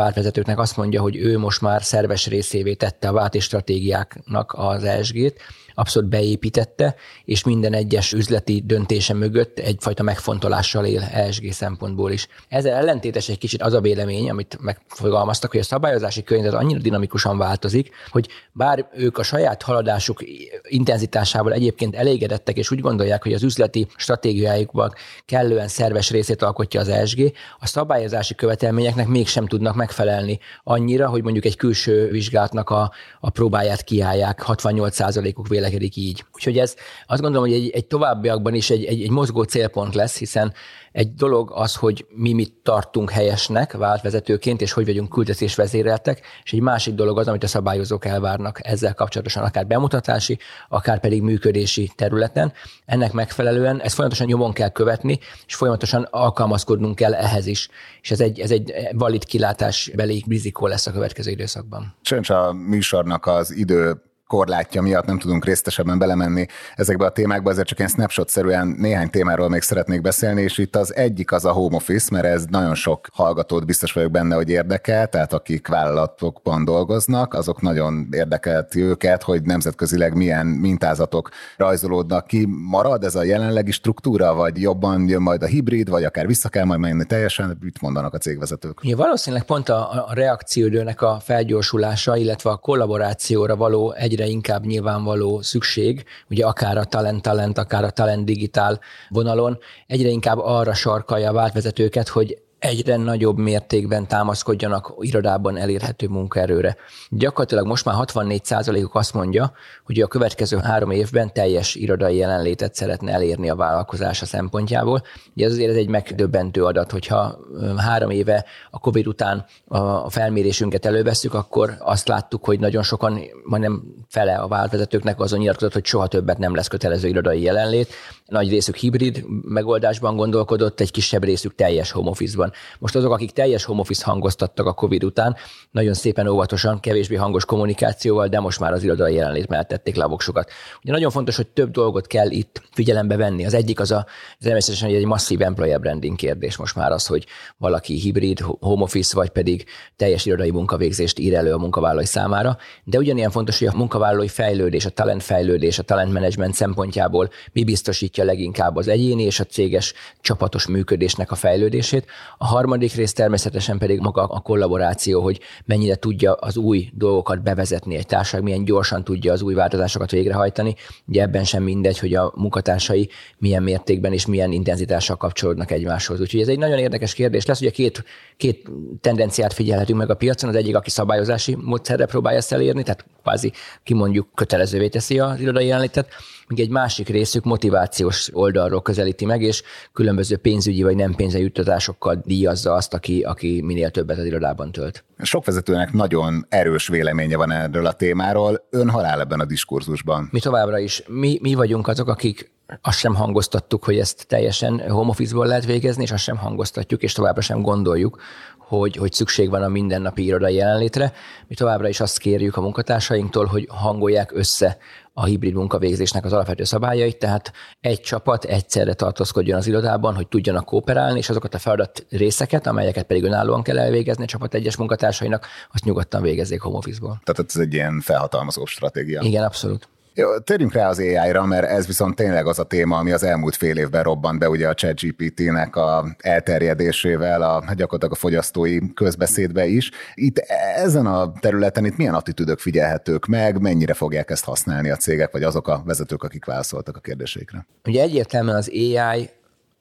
[0.59, 5.41] azt mondja, hogy ő most már szerves részévé tette a válti stratégiáknak az ESG-t,
[5.75, 12.29] abszolút beépítette, és minden egyes üzleti döntése mögött egyfajta megfontolással él ESG szempontból is.
[12.49, 17.39] Ezzel ellentétes egy kicsit az a vélemény, amit megfogalmaztak, hogy a szabályozási környezet annyira dinamikusan
[17.39, 20.25] változik, hogy bár ők a saját haladásuk
[20.63, 24.93] intenzitásával egyébként elégedettek, és úgy gondolják, hogy az üzleti stratégiájukban
[25.25, 31.45] kellően szerves részét alkotja az ESG, a szabályozási követelményeknek mégsem tudnak megfelelni annyira, hogy mondjuk
[31.45, 36.25] egy külső vizsgálatnak a, a próbáját kiállják, 68%-uk vélemény vélekedik így.
[36.35, 36.75] Úgyhogy ez
[37.07, 40.53] azt gondolom, hogy egy, egy továbbiakban is egy, egy, egy mozgó célpont lesz, hiszen
[40.93, 46.53] egy dolog az, hogy mi mit tartunk helyesnek váltvezetőként, és hogy vagyunk küldetés vezéreltek, és
[46.53, 51.91] egy másik dolog az, amit a szabályozók elvárnak ezzel kapcsolatosan, akár bemutatási, akár pedig működési
[51.97, 52.53] területen.
[52.85, 57.69] Ennek megfelelően ezt folyamatosan nyomon kell követni, és folyamatosan alkalmazkodnunk kell ehhez is.
[58.03, 61.95] És ez egy, ez egy valid kilátásbeli rizikó lesz a következő időszakban.
[62.03, 67.67] Sajnos a műsornak az idő korlátja miatt nem tudunk részletesebben belemenni ezekbe a témákba, ezért
[67.67, 71.77] csak én snapshot-szerűen néhány témáról még szeretnék beszélni, és itt az egyik az a home
[71.77, 77.35] office, mert ez nagyon sok hallgatót biztos vagyok benne, hogy érdekel, tehát akik vállalatokban dolgoznak,
[77.35, 82.47] azok nagyon érdekelt őket, hogy nemzetközileg milyen mintázatok rajzolódnak ki.
[82.71, 86.65] Marad ez a jelenlegi struktúra, vagy jobban jön majd a hibrid, vagy akár vissza kell
[86.65, 87.59] majd menni teljesen?
[87.61, 88.79] Mit mondanak a cégvezetők?
[88.83, 94.65] Ja, valószínűleg pont a, a reakcióidőnek a felgyorsulása, illetve a kollaborációra való egyre egyre inkább
[94.65, 101.29] nyilvánvaló szükség, ugye akár a talent-talent, akár a talent digitál vonalon, egyre inkább arra sarkalja
[101.31, 106.77] a váltvezetőket, hogy egyre nagyobb mértékben támaszkodjanak irodában elérhető munkaerőre.
[107.09, 109.53] Gyakorlatilag most már 64%-uk azt mondja,
[109.85, 115.03] hogy a következő három évben teljes irodai jelenlétet szeretne elérni a vállalkozása szempontjából.
[115.37, 117.39] Ugye ez azért egy megdöbbentő adat, hogyha
[117.77, 123.83] három éve a COVID után a felmérésünket előveszük, akkor azt láttuk, hogy nagyon sokan, majdnem
[124.09, 127.89] fele a vállalvezetőknek azon nyilatkozott, hogy soha többet nem lesz kötelező irodai jelenlét.
[128.33, 132.53] Nagy részük hibrid megoldásban gondolkodott, egy kisebb részük teljes home office-ban.
[132.79, 135.37] Most azok, akik teljes home office hangoztattak a COVID után,
[135.71, 140.05] nagyon szépen óvatosan, kevésbé hangos kommunikációval, de most már az irodai jelenlét mellett tették le
[140.05, 140.51] a voksokat.
[140.83, 143.45] Ugye nagyon fontos, hogy több dolgot kell itt figyelembe venni.
[143.45, 144.07] Az egyik az a
[144.41, 149.31] természetesen egy masszív employer branding kérdés most már az, hogy valaki hibrid, home office, vagy
[149.31, 149.65] pedig
[149.97, 152.57] teljes irodai munkavégzést ír elő a munkavállalói számára.
[152.85, 157.65] De ugyanilyen fontos, hogy a munkavállalói fejlődés, a talent fejlődés, a talent management szempontjából mi
[157.65, 162.07] biztosítja leginkább az egyéni és a céges csapatos működésnek a fejlődését.
[162.39, 167.97] A harmadik rész természetesen pedig maga a kollaboráció, hogy mennyire tudja az új dolgokat bevezetni
[167.97, 170.75] egy társaság, milyen gyorsan tudja az új változásokat végrehajtani.
[171.07, 173.09] Ugye ebben sem mindegy, hogy a munkatársai
[173.39, 176.21] milyen mértékben és milyen intenzitással kapcsolódnak egymáshoz.
[176.21, 177.61] Úgyhogy ez egy nagyon érdekes kérdés lesz.
[177.61, 178.05] Ugye két,
[178.37, 178.69] két
[179.01, 180.51] tendenciát figyelhetünk meg a piacon.
[180.51, 185.67] Az egyik, aki szabályozási módszerre próbálja ezt elérni, tehát kvázi kimondjuk kötelezővé teszi az irodai
[185.67, 186.09] jelenlétet,
[186.49, 192.23] míg egy másik részük motivációs oldalról közelíti meg, és különböző pénzügyi vagy nem pénzügyi juttatásokkal
[192.25, 195.05] díjazza azt, aki, aki minél többet az irodában tölt.
[195.19, 198.67] Sok vezetőnek nagyon erős véleménye van erről a témáról.
[198.71, 200.29] Ön halál ebben a diskurzusban.
[200.33, 202.51] Mi továbbra is, mi, mi vagyunk azok, akik
[202.81, 207.13] azt sem hangoztattuk, hogy ezt teljesen home office-ból lehet végezni, és azt sem hangoztatjuk, és
[207.13, 208.21] továbbra sem gondoljuk,
[208.59, 211.13] hogy, hogy szükség van a mindennapi irodai jelenlétre.
[211.47, 214.77] Mi továbbra is azt kérjük a munkatársainktól, hogy hangolják össze
[215.15, 220.65] a hibrid munkavégzésnek az alapvető szabályait, tehát egy csapat egyszerre tartózkodjon az irodában, hogy tudjanak
[220.65, 225.47] kooperálni, és azokat a feladat részeket, amelyeket pedig önállóan kell elvégezni a csapat egyes munkatársainak,
[225.73, 227.21] azt nyugodtan végezzék home office-ból.
[227.25, 229.21] Tehát ez egy ilyen felhatalmazó stratégia.
[229.21, 229.89] Igen, abszolút.
[230.15, 233.57] Jó, térjünk rá az AI-ra, mert ez viszont tényleg az a téma, ami az elmúlt
[233.57, 239.91] fél évben robbant be ugye a ChatGPT-nek a elterjedésével, a, gyakorlatilag a fogyasztói közbeszédbe is.
[240.15, 240.39] Itt
[240.77, 245.43] ezen a területen itt milyen attitűdök figyelhetők meg, mennyire fogják ezt használni a cégek, vagy
[245.43, 247.67] azok a vezetők, akik válaszoltak a kérdésekre?
[247.85, 249.31] Ugye egyértelműen az AI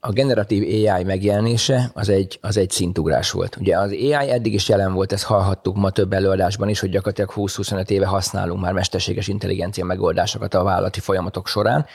[0.04, 3.58] a generatív AI megjelenése az egy, az egy szintugrás volt.
[3.60, 7.32] Ugye az AI eddig is jelen volt, ezt hallhattuk ma több előadásban is, hogy gyakorlatilag
[7.36, 11.86] 20-25 éve használunk már mesterséges intelligencia megoldásokat a vállalati folyamatok során,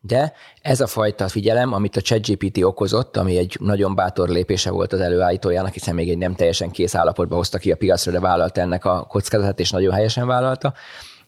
[0.00, 4.92] de ez a fajta figyelem, amit a ChatGPT okozott, ami egy nagyon bátor lépése volt
[4.92, 8.60] az előállítójának, hiszen még egy nem teljesen kész állapotba hozta ki a piacra, de vállalta
[8.60, 10.74] ennek a kockázatát, és nagyon helyesen vállalta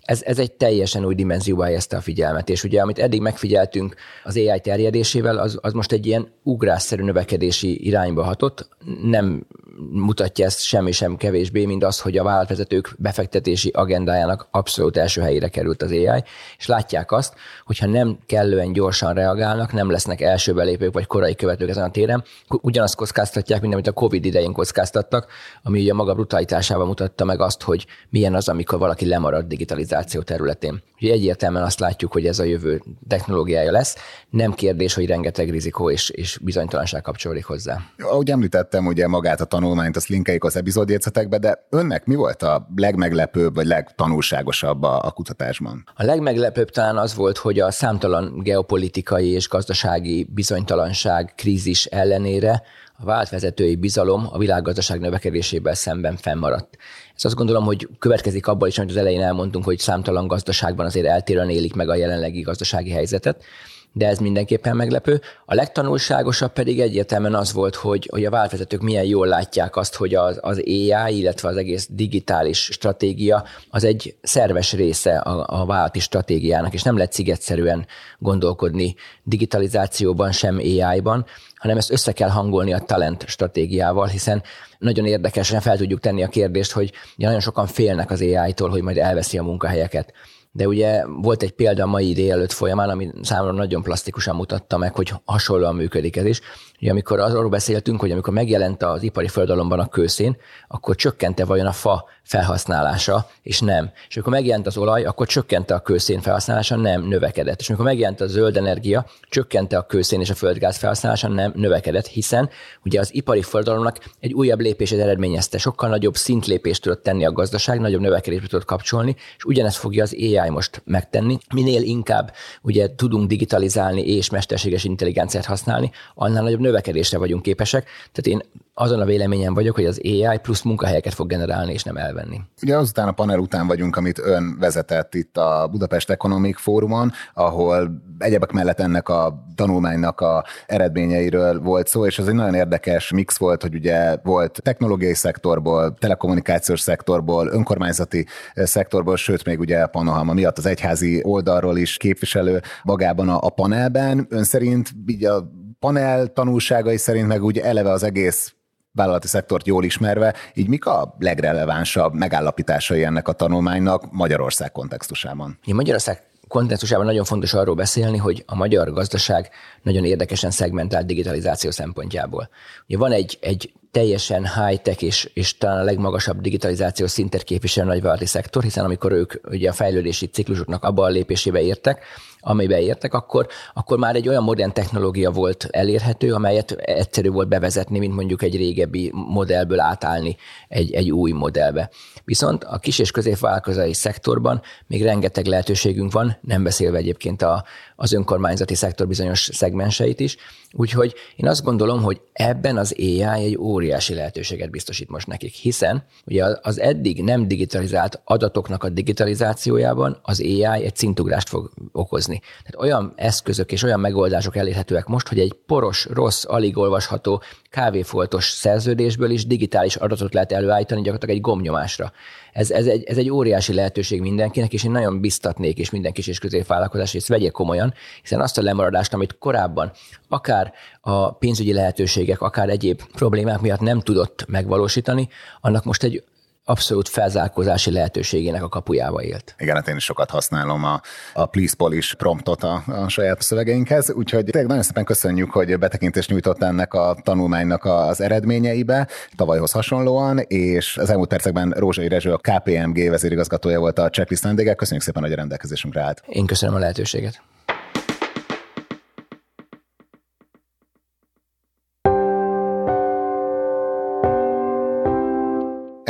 [0.03, 4.37] ez, ez egy teljesen új dimenzióba helyezte a figyelmet, és ugye amit eddig megfigyeltünk az
[4.37, 8.69] AI terjedésével, az, az most egy ilyen ugrásszerű növekedési irányba hatott,
[9.03, 9.47] nem
[9.91, 15.49] mutatja ezt semmi sem kevésbé, mint az, hogy a vállalatvezetők befektetési agendájának abszolút első helyére
[15.49, 16.23] került az AI,
[16.59, 17.35] és látják azt,
[17.65, 22.25] hogyha nem kellően gyorsan reagálnak, nem lesznek első belépők vagy korai követők ezen a téren,
[22.49, 25.27] ugyanazt kockáztatják, mint amit a COVID idején kockáztattak,
[25.62, 29.91] ami ugye maga brutalitásával mutatta meg azt, hogy milyen az, amikor valaki lemarad digitalizáció
[30.24, 30.83] területén.
[31.00, 33.96] Ugye egyértelműen azt látjuk, hogy ez a jövő technológiája lesz.
[34.31, 37.78] Nem kérdés, hogy rengeteg rizikó és, és bizonytalanság kapcsolódik hozzá.
[37.98, 42.68] Ahogy említettem, ugye magát a tanulmányt, azt linkeljük az epizódjegyzetekbe, de önnek mi volt a
[42.76, 45.85] legmeglepőbb, vagy legtanulságosabb a, a kutatásban?
[45.94, 52.62] A legmeglepőbb talán az volt, hogy a számtalan geopolitikai és gazdasági bizonytalanság, krízis ellenére
[52.98, 56.76] a váltvezetői bizalom a világgazdaság növekedésével szemben fennmaradt.
[57.16, 61.07] Ez azt gondolom, hogy következik abban is, amit az elején elmondtunk, hogy számtalan gazdaságban azért
[61.07, 63.44] eltérően élik meg a jelenlegi gazdasági helyzetet
[63.92, 65.20] de ez mindenképpen meglepő.
[65.46, 70.14] A legtanulságosabb pedig egyértelműen az volt, hogy, hogy a váltvezetők milyen jól látják azt, hogy
[70.14, 76.00] az, az AI, illetve az egész digitális stratégia az egy szerves része a, a vállalati
[76.00, 77.87] stratégiának, és nem lehet szigetszerűen
[78.18, 81.24] gondolkodni digitalizációban, sem AI-ban,
[81.55, 84.42] hanem ezt össze kell hangolni a talent stratégiával, hiszen
[84.78, 88.96] nagyon érdekesen fel tudjuk tenni a kérdést, hogy nagyon sokan félnek az AI-tól, hogy majd
[88.96, 90.12] elveszi a munkahelyeket
[90.53, 94.95] de ugye volt egy példa a mai délelőtt folyamán, ami számomra nagyon plastikusan mutatta meg,
[94.95, 96.41] hogy hasonlóan működik ez is.
[96.83, 100.37] Ugye amikor arról beszéltünk, hogy amikor megjelent az ipari forradalomban a kőszén,
[100.68, 103.90] akkor csökkente vajon a fa felhasználása, és nem.
[104.09, 107.61] És amikor megjelent az olaj, akkor csökkente a kőszén felhasználása, nem növekedett.
[107.61, 112.07] És amikor megjelent a zöld energia, csökkente a kőszén és a földgáz felhasználása, nem növekedett,
[112.07, 112.51] hiszen
[112.85, 117.81] ugye az ipari forradalomnak egy újabb lépését eredményezte, sokkal nagyobb szintlépést tudott tenni a gazdaság,
[117.81, 121.38] nagyobb növekedést tudott kapcsolni, és ugyanezt fogja az AI most megtenni.
[121.55, 127.85] Minél inkább ugye tudunk digitalizálni és mesterséges intelligenciát használni, annál nagyobb növekedésre vagyunk képesek.
[128.12, 131.96] Tehát én azon a véleményen vagyok, hogy az AI plusz munkahelyeket fog generálni, és nem
[131.96, 132.40] elvenni.
[132.62, 138.02] Ugye azután a panel után vagyunk, amit ön vezetett itt a Budapest Economic Fórumon, ahol
[138.18, 143.38] egyebek mellett ennek a tanulmánynak a eredményeiről volt szó, és ez egy nagyon érdekes mix
[143.38, 150.33] volt, hogy ugye volt technológiai szektorból, telekommunikációs szektorból, önkormányzati szektorból, sőt még ugye a Panohama
[150.33, 154.27] miatt az egyházi oldalról is képviselő magában a, a panelben.
[154.31, 155.50] Ön szerint így a
[155.83, 158.54] panel tanulságai szerint meg úgy eleve az egész
[158.92, 165.58] vállalati szektort jól ismerve, így mik a legrelevánsabb megállapításai ennek a tanulmánynak Magyarország kontextusában?
[165.64, 169.50] Ja, Magyarország kontextusában nagyon fontos arról beszélni, hogy a magyar gazdaság
[169.83, 172.48] nagyon érdekesen szegmentált digitalizáció szempontjából.
[172.88, 178.26] Ugye van egy, egy teljesen high-tech és, és talán a legmagasabb digitalizációs szintet képviselő nagyvállalati
[178.26, 182.04] szektor, hiszen amikor ők ugye a fejlődési ciklusoknak abban a lépésébe értek,
[182.45, 187.99] amiben értek, akkor, akkor már egy olyan modern technológia volt elérhető, amelyet egyszerű volt bevezetni,
[187.99, 190.37] mint mondjuk egy régebbi modellből átállni
[190.69, 191.90] egy, egy új modellbe.
[192.25, 197.65] Viszont a kis és középvállalkozói szektorban még rengeteg lehetőségünk van, nem beszélve egyébként a,
[197.97, 200.37] az önkormányzati szektor bizonyos szegmenseit is.
[200.73, 206.05] Úgyhogy én azt gondolom, hogy ebben az AI egy óriási lehetőséget biztosít most nekik, hiszen
[206.27, 212.31] ugye az eddig nem digitalizált adatoknak a digitalizációjában az AI egy szintugrást fog okozni.
[212.38, 218.44] Tehát olyan eszközök és olyan megoldások elérhetőek most, hogy egy poros, rossz, alig olvasható kávéfoltos
[218.44, 222.12] szerződésből is digitális adatot lehet előállítani gyakorlatilag egy gomnyomásra.
[222.52, 226.26] Ez, ez, egy, ez egy óriási lehetőség mindenkinek, és én nagyon biztatnék, és minden kis
[226.26, 229.92] és középvállalkozás, hogy ezt vegye komolyan, hiszen azt a lemaradást, amit korábban
[230.28, 235.28] akár a pénzügyi lehetőségek, akár egyéb problémák miatt nem tudott megvalósítani,
[235.60, 236.24] annak most egy
[236.65, 239.54] abszolút felzárkózási lehetőségének a kapujába élt.
[239.58, 241.00] Igen, hát én is sokat használom a,
[241.35, 246.31] a Please Polish promptot a, a saját szövegeinkhez, úgyhogy tényleg nagyon szépen köszönjük, hogy betekintést
[246.31, 252.38] nyújtott ennek a tanulmánynak az eredményeibe, tavalyhoz hasonlóan, és az elmúlt percekben Rózsai Rezső, a
[252.38, 254.75] KPMG vezérigazgatója volt a checklist vendége.
[254.75, 256.23] Köszönjük szépen, hogy a rendelkezésünkre állt.
[256.27, 257.42] Én köszönöm a lehetőséget.